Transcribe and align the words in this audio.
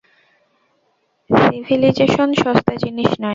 Civilisation 1.29 2.29
সস্তা 2.41 2.73
জিনিস 2.83 3.09
নয়। 3.13 3.29